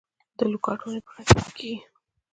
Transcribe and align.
د 0.37 0.39
لوکاټ 0.51 0.79
ونې 0.81 0.99
په 1.05 1.11
ختیځ 1.15 1.39
کې 1.47 1.51
کیږي؟ 1.57 1.77